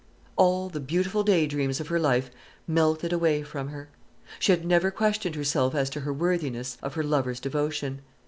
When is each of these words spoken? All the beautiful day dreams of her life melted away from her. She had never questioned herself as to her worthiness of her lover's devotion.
All 0.35 0.67
the 0.69 0.79
beautiful 0.79 1.21
day 1.21 1.45
dreams 1.45 1.79
of 1.79 1.89
her 1.89 1.99
life 1.99 2.31
melted 2.65 3.13
away 3.13 3.43
from 3.43 3.67
her. 3.67 3.89
She 4.39 4.51
had 4.51 4.65
never 4.65 4.89
questioned 4.89 5.35
herself 5.35 5.75
as 5.75 5.91
to 5.91 5.99
her 5.99 6.11
worthiness 6.11 6.79
of 6.81 6.95
her 6.95 7.03
lover's 7.03 7.39
devotion. 7.39 8.01